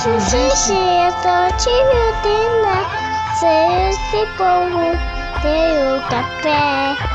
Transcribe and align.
xixi, 0.00 0.72
eu 0.72 1.12
tô 1.20 1.56
te 1.58 1.70
vindo, 2.22 2.86
se 3.34 3.46
esse 3.90 4.26
povo 4.38 4.96
tem 5.42 5.76
o 5.78 6.00
café. 6.08 7.09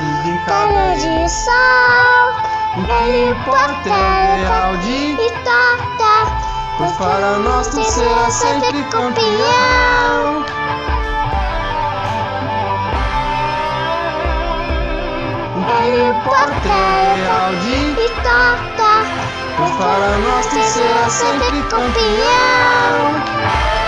Disse 0.00 0.32
cara 0.46 0.94
de 0.94 1.28
sol. 1.28 2.32
Ele 3.04 3.34
porta 3.44 3.90
e 5.18 5.28
torta. 5.44 6.12
Pois 6.78 6.92
para 6.92 7.36
nós 7.38 7.66
tu 7.68 7.84
será 7.84 8.30
sempre 8.30 8.82
campeão. 8.84 10.46
Ele 15.84 16.14
porta 16.24 16.78
e 17.98 18.08
torta. 18.22 19.04
Pois 19.56 19.72
para 19.72 20.16
nós 20.18 20.46
tu 20.46 20.62
será 20.62 21.10
sempre 21.10 21.62
campeão. 21.64 23.79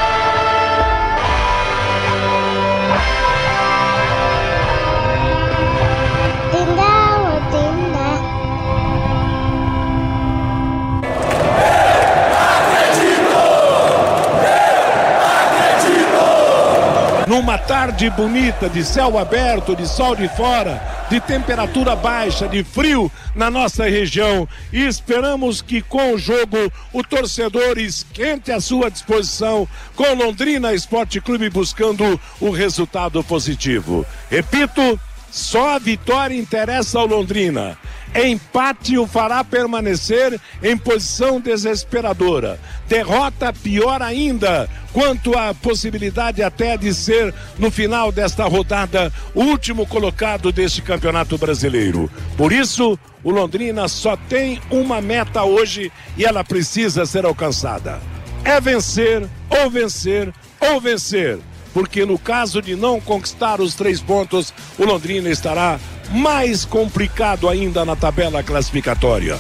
Tarde 17.66 18.10
bonita, 18.10 18.68
de 18.68 18.84
céu 18.84 19.18
aberto, 19.18 19.76
de 19.76 19.86
sol 19.86 20.16
de 20.16 20.28
fora, 20.28 20.82
de 21.08 21.20
temperatura 21.20 21.94
baixa, 21.94 22.48
de 22.48 22.64
frio 22.64 23.10
na 23.34 23.50
nossa 23.50 23.84
região. 23.84 24.48
E 24.72 24.86
esperamos 24.86 25.62
que 25.62 25.80
com 25.80 26.14
o 26.14 26.18
jogo 26.18 26.72
o 26.92 27.02
torcedor 27.02 27.78
esquente 27.78 28.50
a 28.50 28.60
sua 28.60 28.90
disposição 28.90 29.66
com 29.94 30.14
Londrina 30.14 30.72
Esporte 30.72 31.20
Clube 31.20 31.50
buscando 31.50 32.20
o 32.40 32.50
resultado 32.50 33.22
positivo. 33.22 34.04
Repito, 34.30 34.98
só 35.30 35.76
a 35.76 35.78
vitória 35.78 36.36
interessa 36.36 36.98
ao 36.98 37.06
Londrina. 37.06 37.78
Empate 38.14 38.98
o 38.98 39.06
fará 39.06 39.42
permanecer 39.42 40.38
em 40.62 40.76
posição 40.76 41.40
desesperadora. 41.40 42.60
Derrota 42.86 43.52
pior 43.52 44.02
ainda, 44.02 44.68
quanto 44.92 45.36
à 45.36 45.54
possibilidade 45.54 46.42
até 46.42 46.76
de 46.76 46.92
ser, 46.92 47.32
no 47.58 47.70
final 47.70 48.12
desta 48.12 48.44
rodada, 48.44 49.10
o 49.34 49.42
último 49.42 49.86
colocado 49.86 50.52
deste 50.52 50.82
campeonato 50.82 51.38
brasileiro. 51.38 52.10
Por 52.36 52.52
isso, 52.52 52.98
o 53.24 53.30
Londrina 53.30 53.88
só 53.88 54.16
tem 54.16 54.60
uma 54.70 55.00
meta 55.00 55.42
hoje 55.44 55.90
e 56.16 56.24
ela 56.24 56.44
precisa 56.44 57.06
ser 57.06 57.24
alcançada. 57.24 57.98
É 58.44 58.60
vencer, 58.60 59.26
ou 59.48 59.70
vencer, 59.70 60.32
ou 60.60 60.80
vencer 60.80 61.38
porque 61.72 62.04
no 62.04 62.18
caso 62.18 62.60
de 62.60 62.76
não 62.76 63.00
conquistar 63.00 63.60
os 63.60 63.74
três 63.74 64.00
pontos, 64.00 64.52
o 64.78 64.84
Londrina 64.84 65.30
estará 65.30 65.80
mais 66.12 66.64
complicado 66.64 67.48
ainda 67.48 67.84
na 67.84 67.96
tabela 67.96 68.42
classificatória. 68.42 69.38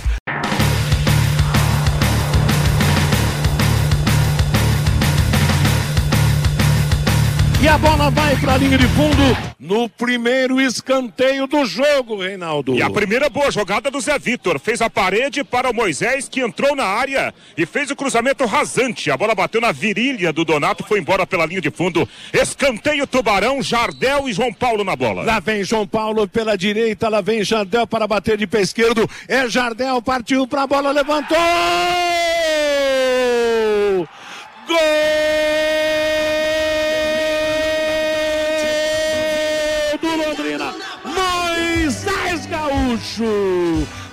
E 7.62 7.68
a 7.68 7.78
bola 7.78 8.10
vai 8.10 8.34
para 8.38 8.54
a 8.54 8.56
linha 8.56 8.76
de 8.76 8.88
fundo 8.88 9.22
no 9.56 9.88
primeiro 9.88 10.60
escanteio 10.60 11.46
do 11.46 11.64
jogo, 11.64 12.20
Reinaldo. 12.20 12.74
E 12.74 12.82
a 12.82 12.90
primeira 12.90 13.30
boa 13.30 13.52
jogada 13.52 13.88
do 13.88 14.00
Zé 14.00 14.18
Vitor. 14.18 14.58
Fez 14.58 14.82
a 14.82 14.90
parede 14.90 15.44
para 15.44 15.70
o 15.70 15.72
Moisés, 15.72 16.28
que 16.28 16.40
entrou 16.40 16.74
na 16.74 16.82
área 16.82 17.32
e 17.56 17.64
fez 17.64 17.88
o 17.92 17.94
cruzamento 17.94 18.44
rasante. 18.46 19.12
A 19.12 19.16
bola 19.16 19.32
bateu 19.32 19.60
na 19.60 19.70
virilha 19.70 20.32
do 20.32 20.44
Donato, 20.44 20.82
foi 20.82 20.98
embora 20.98 21.24
pela 21.24 21.46
linha 21.46 21.60
de 21.60 21.70
fundo. 21.70 22.08
Escanteio 22.32 23.06
Tubarão, 23.06 23.62
Jardel 23.62 24.28
e 24.28 24.32
João 24.32 24.52
Paulo 24.52 24.82
na 24.82 24.96
bola. 24.96 25.22
Lá 25.22 25.38
vem 25.38 25.62
João 25.62 25.86
Paulo 25.86 26.26
pela 26.26 26.58
direita, 26.58 27.08
lá 27.08 27.20
vem 27.20 27.44
Jardel 27.44 27.86
para 27.86 28.08
bater 28.08 28.36
de 28.36 28.46
pé 28.48 28.60
esquerdo. 28.60 29.08
É 29.28 29.48
Jardel, 29.48 30.02
partiu 30.02 30.48
para 30.48 30.62
a 30.62 30.66
bola, 30.66 30.90
levantou! 30.90 31.38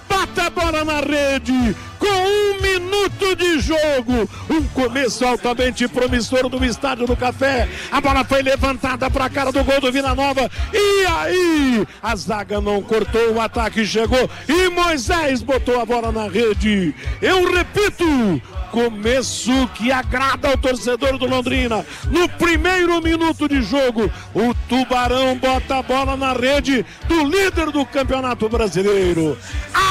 Bata 0.10 0.48
a 0.48 0.50
bola 0.50 0.84
na 0.84 1.00
rede 1.00 1.76
de 3.36 3.60
jogo. 3.60 4.30
Um 4.50 4.64
começo 4.68 5.26
altamente 5.26 5.88
promissor 5.88 6.50
do 6.50 6.64
Estádio 6.64 7.06
do 7.06 7.16
Café. 7.16 7.68
A 7.92 8.02
bola 8.02 8.24
foi 8.24 8.42
levantada 8.42 9.10
para 9.10 9.26
a 9.26 9.30
cara 9.30 9.52
do 9.52 9.64
gol 9.64 9.82
do 9.82 9.92
Vila 9.92 10.16
Nova. 10.16 10.50
E 10.74 11.06
aí? 11.06 11.88
A 12.02 12.16
zaga 12.16 12.62
não 12.62 12.82
cortou, 12.82 13.34
o 13.34 13.42
ataque 13.42 13.86
chegou 13.86 14.30
e 14.48 14.70
Moisés 14.70 15.42
botou 15.42 15.80
a 15.80 15.86
bola 15.86 16.12
na 16.12 16.28
rede. 16.28 16.94
Eu 17.22 17.52
repito, 17.52 18.42
começo 18.72 19.52
que 19.76 19.92
agrada 19.92 20.50
ao 20.50 20.58
torcedor 20.58 21.18
do 21.18 21.26
Londrina. 21.26 21.86
No 22.10 22.28
primeiro 22.30 23.02
minuto 23.02 23.48
de 23.48 23.62
jogo, 23.62 24.12
o 24.34 24.54
Tubarão 24.68 25.36
bota 25.38 25.78
a 25.78 25.84
bola 25.84 26.16
na 26.16 26.34
rede 26.34 26.86
do 27.08 27.24
líder 27.24 27.72
do 27.72 27.86
Campeonato 27.86 28.48
Brasileiro. 28.48 29.38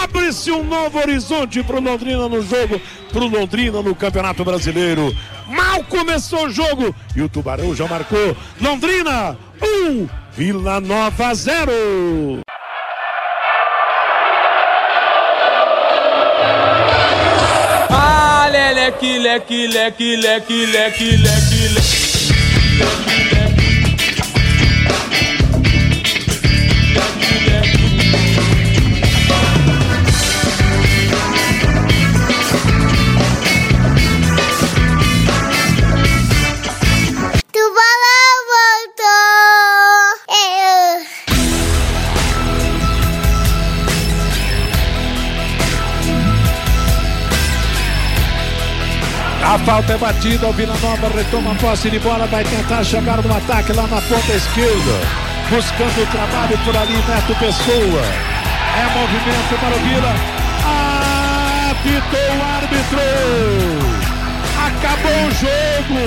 Abre-se 0.03 0.51
um 0.51 0.63
novo 0.63 0.99
horizonte 0.99 1.63
para 1.63 1.77
o 1.77 1.81
Londrina 1.81 2.29
no 2.29 2.43
jogo, 2.43 2.81
para 3.13 3.25
Londrina 3.29 3.83
no 3.83 3.95
Campeonato 3.95 4.45
Brasileiro. 4.45 5.15
Mal 5.47 5.85
começou 5.85 6.47
o 6.47 6.51
jogo 6.51 6.95
e 7.15 7.23
o 7.23 7.29
Tubarão 7.29 7.75
já 7.75 7.87
marcou. 7.87 8.37
Londrina 8.61 9.37
1, 9.63 9.67
um, 9.91 10.09
Vila 10.33 10.81
Nova 10.81 11.35
0. 11.35 11.73
Ah, 17.91 18.49
leque, 18.53 19.19
leque, 19.19 19.67
leque, 19.67 20.17
leque, 20.17 20.67
leque, 20.67 21.17
leque, 21.17 21.69
leque. 21.75 23.18
Falta 49.65 49.93
é 49.93 49.99
batida, 49.99 50.47
o 50.47 50.53
Vila 50.53 50.75
Nova 50.83 51.09
retoma 51.09 51.53
a 51.53 51.55
posse 51.57 51.91
de 51.91 51.99
bola, 51.99 52.27
vai 52.27 52.45
tentar 52.45 52.83
chegar 52.85 53.23
no 53.23 53.37
ataque 53.37 53.73
lá 53.73 53.87
na 53.87 54.01
ponta 54.01 54.33
esquerda, 54.33 55.01
buscando 55.51 56.03
o 56.03 56.07
trabalho 56.07 56.59
por 56.65 56.77
ali, 56.77 56.95
Neto 56.95 57.35
Pessoa. 57.39 58.03
É 58.79 58.99
movimento 58.99 59.59
para 59.61 59.77
o 59.77 59.81
Vila. 59.81 60.15
Apitou 61.71 62.37
o 62.37 62.43
árbitro. 62.57 63.99
Acabou 64.67 65.27
o 65.27 65.31
jogo. 65.33 66.05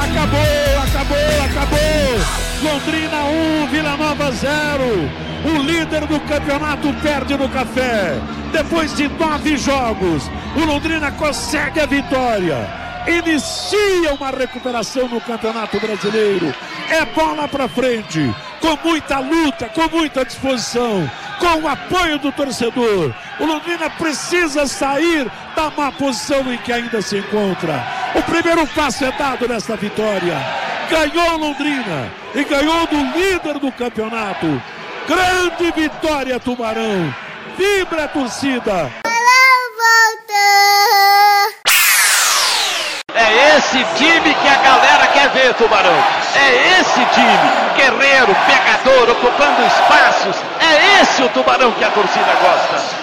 Acabou, 0.00 0.82
acabou, 0.82 1.44
acabou. 1.44 2.40
Londrina 2.62 3.24
1, 3.64 3.66
Vila 3.70 3.96
Nova 3.96 4.30
0. 4.32 5.30
O 5.44 5.62
líder 5.62 6.06
do 6.06 6.20
campeonato 6.20 6.92
perde 7.02 7.36
no 7.36 7.48
café. 7.48 8.18
Depois 8.52 8.94
de 8.94 9.08
nove 9.08 9.56
jogos, 9.56 10.30
o 10.54 10.64
Londrina 10.64 11.10
consegue 11.12 11.80
a 11.80 11.86
vitória. 11.86 12.89
Inicia 13.06 14.14
uma 14.14 14.30
recuperação 14.30 15.08
no 15.08 15.20
Campeonato 15.20 15.80
Brasileiro. 15.80 16.54
É 16.90 17.04
bola 17.06 17.48
para 17.48 17.68
frente, 17.68 18.34
com 18.60 18.88
muita 18.88 19.18
luta, 19.18 19.68
com 19.68 19.88
muita 19.88 20.24
disposição, 20.24 21.10
com 21.38 21.62
o 21.62 21.68
apoio 21.68 22.18
do 22.18 22.30
torcedor. 22.30 23.14
O 23.38 23.46
Londrina 23.46 23.88
precisa 23.90 24.66
sair 24.66 25.30
da 25.56 25.70
má 25.70 25.90
posição 25.90 26.52
em 26.52 26.58
que 26.58 26.72
ainda 26.72 27.00
se 27.00 27.18
encontra. 27.18 27.82
O 28.14 28.22
primeiro 28.22 28.66
passo 28.66 29.04
é 29.04 29.12
dado 29.12 29.48
nesta 29.48 29.76
vitória. 29.76 30.36
Ganhou 30.90 31.38
Londrina 31.38 32.12
e 32.34 32.44
ganhou 32.44 32.86
do 32.86 32.96
líder 33.18 33.58
do 33.58 33.72
campeonato. 33.72 34.60
Grande 35.08 35.72
vitória, 35.74 36.38
Tubarão. 36.38 37.14
Vibra 37.56 38.04
a 38.04 38.08
torcida. 38.08 38.99
esse 43.70 43.84
time 43.94 44.34
que 44.34 44.48
a 44.48 44.56
galera 44.56 45.06
quer 45.12 45.28
ver, 45.30 45.54
Tubarão. 45.54 45.94
É 46.34 46.80
esse 46.80 47.04
time, 47.14 47.50
guerreiro, 47.76 48.34
pegador, 48.46 49.10
ocupando 49.10 49.64
espaços. 49.64 50.42
É 50.58 51.00
esse 51.00 51.22
o 51.22 51.28
Tubarão 51.28 51.70
que 51.72 51.84
a 51.84 51.90
torcida 51.90 52.34
gosta. 52.42 53.00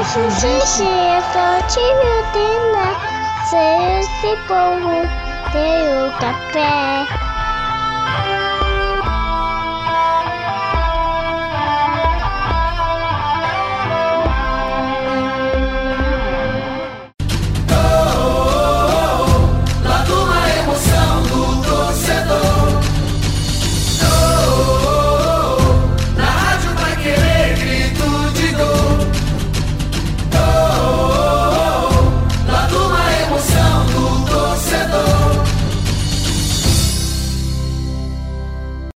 Associação 0.00 1.62
Time 1.68 2.22
Dina, 2.32 3.98
esse 4.00 4.36
povo 4.46 5.06
tem 5.52 6.06
o 6.06 6.12
café. 6.12 7.27